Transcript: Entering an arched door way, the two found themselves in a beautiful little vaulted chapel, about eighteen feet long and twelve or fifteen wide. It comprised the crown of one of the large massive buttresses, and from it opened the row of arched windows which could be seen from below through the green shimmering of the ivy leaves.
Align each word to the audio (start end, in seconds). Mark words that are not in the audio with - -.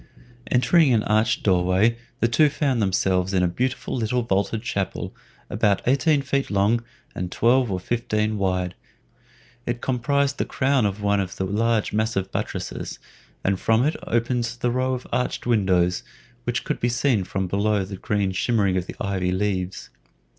Entering 0.49 0.91
an 0.95 1.03
arched 1.03 1.43
door 1.43 1.63
way, 1.63 1.95
the 2.21 2.27
two 2.27 2.49
found 2.49 2.81
themselves 2.81 3.35
in 3.35 3.43
a 3.43 3.47
beautiful 3.47 3.95
little 3.95 4.23
vaulted 4.23 4.63
chapel, 4.63 5.13
about 5.47 5.83
eighteen 5.85 6.23
feet 6.23 6.49
long 6.49 6.83
and 7.13 7.31
twelve 7.31 7.69
or 7.71 7.79
fifteen 7.79 8.39
wide. 8.39 8.73
It 9.67 9.79
comprised 9.79 10.39
the 10.39 10.45
crown 10.45 10.87
of 10.87 11.03
one 11.03 11.19
of 11.19 11.35
the 11.35 11.45
large 11.45 11.93
massive 11.93 12.31
buttresses, 12.31 12.97
and 13.43 13.59
from 13.59 13.85
it 13.85 13.95
opened 14.07 14.45
the 14.61 14.71
row 14.71 14.95
of 14.95 15.05
arched 15.13 15.45
windows 15.45 16.01
which 16.45 16.63
could 16.63 16.79
be 16.79 16.89
seen 16.89 17.23
from 17.23 17.45
below 17.45 17.85
through 17.85 17.97
the 17.97 17.97
green 18.01 18.31
shimmering 18.31 18.77
of 18.77 18.87
the 18.87 18.95
ivy 18.99 19.31
leaves. 19.31 19.91